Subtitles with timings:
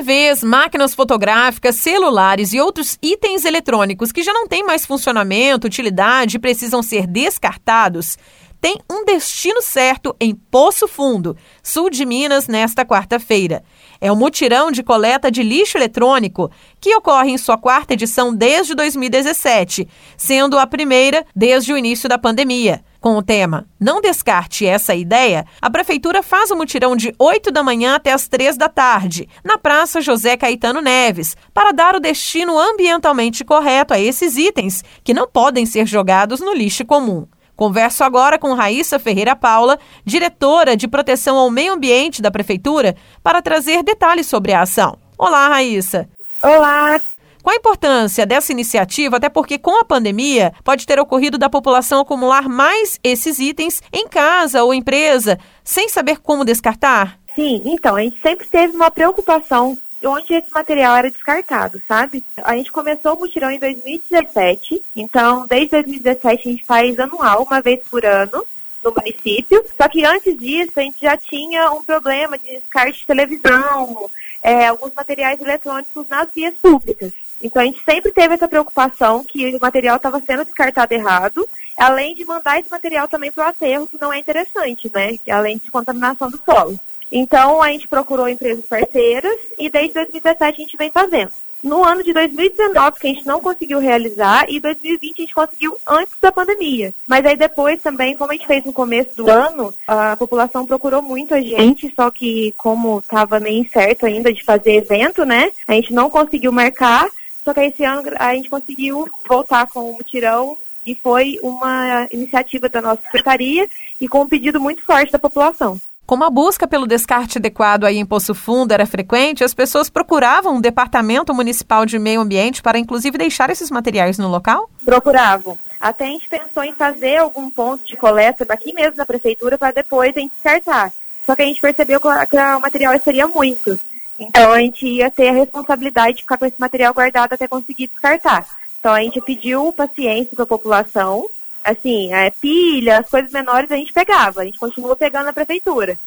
[0.00, 6.36] TVs, máquinas fotográficas, celulares e outros itens eletrônicos que já não têm mais funcionamento, utilidade
[6.36, 8.16] e precisam ser descartados
[8.60, 13.64] tem um destino certo em Poço Fundo, sul de Minas, nesta quarta-feira.
[13.98, 18.74] É o mutirão de coleta de lixo eletrônico, que ocorre em sua quarta edição desde
[18.74, 22.84] 2017, sendo a primeira desde o início da pandemia.
[23.00, 27.62] Com o tema Não Descarte Essa Ideia, a Prefeitura faz o mutirão de 8 da
[27.62, 32.58] manhã até as 3 da tarde, na Praça José Caetano Neves, para dar o destino
[32.58, 37.26] ambientalmente correto a esses itens, que não podem ser jogados no lixo comum.
[37.56, 43.40] Converso agora com Raíssa Ferreira Paula, diretora de proteção ao meio ambiente da Prefeitura, para
[43.40, 44.98] trazer detalhes sobre a ação.
[45.16, 46.06] Olá, Raíssa.
[46.42, 47.00] Olá.
[47.42, 52.00] Qual a importância dessa iniciativa, até porque com a pandemia pode ter ocorrido da população
[52.00, 57.18] acumular mais esses itens em casa ou empresa, sem saber como descartar?
[57.34, 62.24] Sim, então, a gente sempre teve uma preocupação onde esse material era descartado, sabe?
[62.42, 67.60] A gente começou o mutirão em 2017, então desde 2017 a gente faz anual, uma
[67.60, 68.44] vez por ano,
[68.82, 69.64] no município.
[69.76, 74.10] Só que antes disso a gente já tinha um problema de descarte de televisão,
[74.42, 77.12] é, alguns materiais eletrônicos nas vias públicas.
[77.42, 82.14] Então a gente sempre teve essa preocupação que o material estava sendo descartado errado, além
[82.14, 85.18] de mandar esse material também para o aterro, que não é interessante, né?
[85.30, 86.78] Além de contaminação do solo.
[87.10, 91.32] Então, a gente procurou empresas parceiras e desde 2017 a gente vem fazendo.
[91.62, 95.76] No ano de 2019, que a gente não conseguiu realizar, e 2020 a gente conseguiu
[95.86, 96.94] antes da pandemia.
[97.06, 101.02] Mas aí depois também, como a gente fez no começo do ano, a população procurou
[101.02, 105.50] muito a gente, só que como estava meio incerto ainda de fazer evento, né?
[105.68, 107.10] A gente não conseguiu marcar,
[107.44, 112.68] só que esse ano a gente conseguiu voltar com o mutirão e foi uma iniciativa
[112.68, 113.68] da nossa secretaria
[114.00, 115.80] e com um pedido muito forte da população.
[116.06, 120.56] Como a busca pelo descarte adequado aí em Poço Fundo era frequente, as pessoas procuravam
[120.56, 124.68] um departamento municipal de meio ambiente para inclusive deixar esses materiais no local?
[124.84, 125.56] Procuravam.
[125.78, 129.72] Até a gente pensou em fazer algum ponto de coleta daqui mesmo da prefeitura para
[129.72, 130.92] depois a gente descartar.
[131.24, 133.78] Só que a gente percebeu que o material seria muito.
[134.20, 137.88] Então a gente ia ter a responsabilidade de ficar com esse material guardado até conseguir
[137.88, 138.46] descartar.
[138.78, 141.26] Então a gente pediu paciência para a população
[141.64, 145.98] assim, é, pilha, as coisas menores a gente pegava, a gente continua pegando na prefeitura.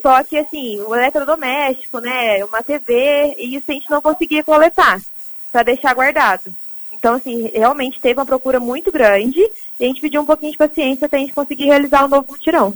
[0.00, 5.00] Só que, assim, o eletrodoméstico, né, uma TV, isso a gente não conseguia coletar
[5.50, 6.52] para deixar guardado.
[6.92, 9.40] Então, assim, realmente teve uma procura muito grande
[9.78, 12.08] e a gente pediu um pouquinho de paciência até a gente conseguir realizar o um
[12.08, 12.74] novo mutirão.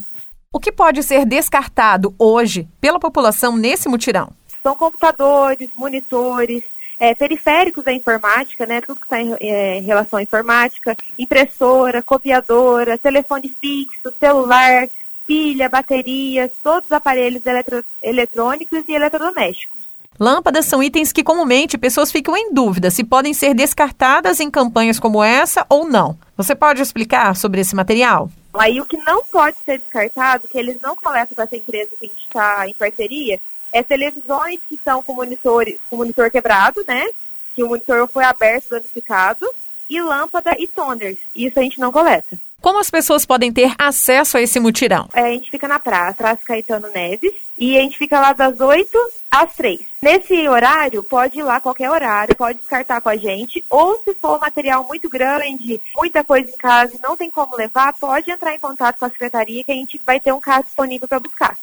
[0.51, 4.31] O que pode ser descartado hoje pela população nesse mutirão?
[4.61, 6.63] São computadores, monitores,
[6.99, 12.03] é, periféricos da informática, né, tudo que está em, é, em, relação à informática, impressora,
[12.03, 14.87] copiadora, telefone fixo, celular,
[15.25, 19.79] pilha, baterias, todos os aparelhos eletro, eletrônicos e eletrodomésticos.
[20.19, 24.99] Lâmpadas são itens que comumente pessoas ficam em dúvida se podem ser descartadas em campanhas
[24.99, 26.17] como essa ou não.
[26.35, 28.29] Você pode explicar sobre esse material?
[28.53, 32.05] Aí o que não pode ser descartado, que eles não coletam para essa empresa que
[32.05, 33.39] a gente está em parceria,
[33.71, 37.07] é televisões que estão com monitor, com monitor quebrado, né?
[37.55, 39.45] Que o monitor foi aberto, danificado,
[39.89, 41.17] e lâmpada e toners.
[41.35, 42.39] Isso a gente não coleta.
[42.61, 45.07] Como as pessoas podem ter acesso a esse mutirão?
[45.13, 48.59] É, a gente fica na praça, Praça Caetano Neves, e a gente fica lá das
[48.59, 48.97] 8
[49.31, 49.79] às 3.
[50.01, 54.39] Nesse horário, pode ir lá qualquer horário, pode descartar com a gente, ou se for
[54.41, 58.59] material muito grande, muita coisa em casa e não tem como levar, pode entrar em
[58.59, 61.57] contato com a secretaria que a gente vai ter um carro disponível para buscar.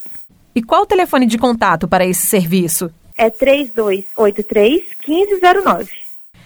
[0.57, 2.91] E qual o telefone de contato para esse serviço?
[3.15, 5.87] É 3283-1509.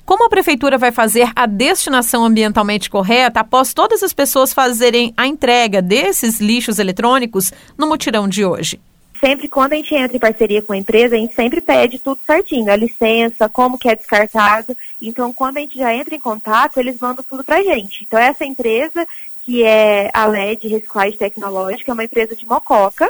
[0.05, 5.25] Como a prefeitura vai fazer a destinação ambientalmente correta após todas as pessoas fazerem a
[5.25, 8.81] entrega desses lixos eletrônicos no mutirão de hoje?
[9.17, 12.19] Sempre quando a gente entra em parceria com a empresa, a gente sempre pede tudo
[12.27, 14.75] certinho, a licença, como que é descartado.
[15.01, 18.03] Então, quando a gente já entra em contato, eles mandam tudo para a gente.
[18.03, 19.07] Então, essa empresa,
[19.45, 23.09] que é a LED Reciclagem Tecnológica, é uma empresa de Mococa,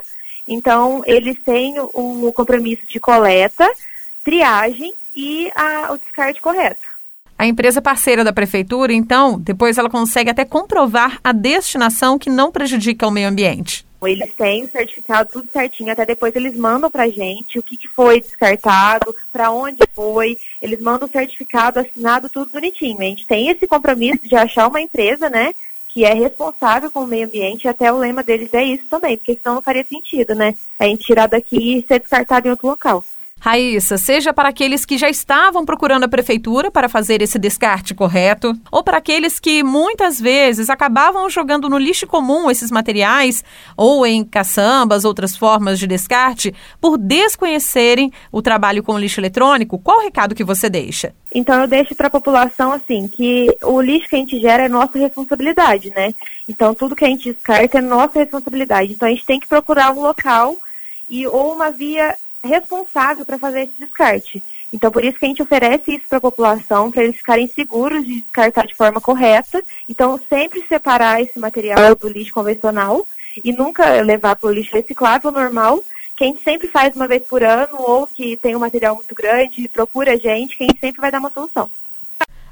[0.51, 3.72] então, eles têm o, compromisso de coleta,
[4.22, 6.81] triagem e a, o descarte correto.
[7.37, 12.52] A empresa parceira da prefeitura, então, depois ela consegue até comprovar a destinação que não
[12.52, 13.85] prejudica o meio ambiente.
[14.03, 17.87] Eles têm o certificado tudo certinho, até depois eles mandam para gente o que, que
[17.87, 22.99] foi descartado, para onde foi, eles mandam o certificado assinado tudo bonitinho.
[22.99, 25.53] A gente tem esse compromisso de achar uma empresa, né,
[25.93, 29.38] que é responsável com o meio ambiente, até o lema deles é isso também, porque
[29.41, 30.55] senão não faria sentido, né?
[30.79, 33.03] A gente tirar daqui e ser descartado em outro local.
[33.43, 38.53] Raíssa, seja para aqueles que já estavam procurando a prefeitura para fazer esse descarte correto,
[38.72, 43.43] ou para aqueles que muitas vezes acabavam jogando no lixo comum esses materiais,
[43.76, 49.97] ou em caçambas, outras formas de descarte, por desconhecerem o trabalho com lixo eletrônico, qual
[49.97, 51.11] o recado que você deixa?
[51.34, 54.70] Então eu deixo para a população assim que o lixo que a gente gera é
[54.70, 56.14] nossa responsabilidade, né?
[56.47, 58.91] Então tudo que a gente descarta é nossa responsabilidade.
[58.91, 60.55] Então a gente tem que procurar um local
[61.09, 64.43] e ou uma via responsável para fazer esse descarte.
[64.73, 68.05] Então, por isso que a gente oferece isso para a população, para eles ficarem seguros
[68.05, 69.61] de descartar de forma correta.
[69.88, 73.05] Então, sempre separar esse material do lixo convencional
[73.43, 75.84] e nunca levar para o lixo reciclável normal,
[76.16, 79.14] que a gente sempre faz uma vez por ano, ou que tem um material muito
[79.14, 81.70] grande, procura a gente, que a gente sempre vai dar uma solução.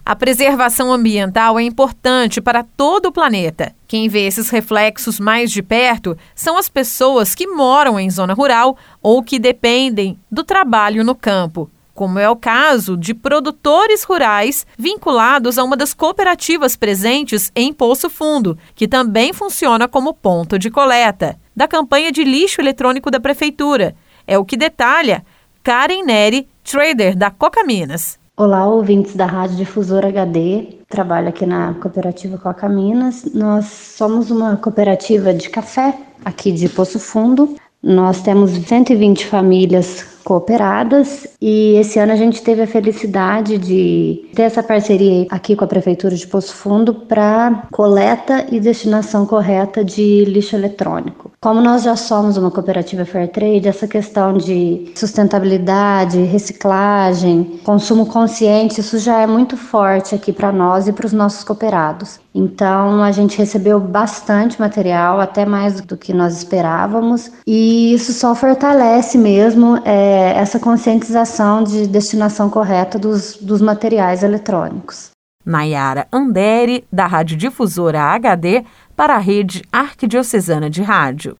[0.10, 3.76] A preservação ambiental é importante para todo o planeta.
[3.88, 8.76] Quem vê esses reflexos mais de perto são as pessoas que moram em zona rural
[9.04, 15.60] ou que dependem do trabalho no campo como é o caso de produtores rurais vinculados
[15.60, 21.38] a uma das cooperativas presentes em Poço Fundo, que também funciona como ponto de coleta,
[21.54, 23.94] da campanha de lixo eletrônico da Prefeitura.
[24.26, 25.26] É o que detalha
[25.62, 28.18] Karen Neri, trader da Coca Minas.
[28.40, 30.78] Olá, ouvintes da Rádio Difusora HD.
[30.88, 33.34] Trabalho aqui na cooperativa Coca Minas.
[33.34, 35.94] Nós somos uma cooperativa de café
[36.24, 37.58] aqui de Poço Fundo.
[37.84, 44.44] Nós temos 120 famílias cooperadas e esse ano a gente teve a felicidade de ter
[44.44, 50.24] essa parceria aqui com a Prefeitura de Poço Fundo para coleta e destinação correta de
[50.24, 51.30] lixo eletrônico.
[51.42, 58.82] Como nós já somos uma cooperativa fair trade, essa questão de sustentabilidade, reciclagem, consumo consciente,
[58.82, 62.20] isso já é muito forte aqui para nós e para os nossos cooperados.
[62.36, 68.36] Então a gente recebeu bastante material, até mais do que nós esperávamos, e isso só
[68.36, 75.12] fortalece mesmo é, essa conscientização de destinação correta dos, dos materiais eletrônicos.
[75.50, 78.64] Nayara Andere, da Rádio Difusora HD,
[78.96, 81.36] para a Rede Arquidiocesana de Rádio.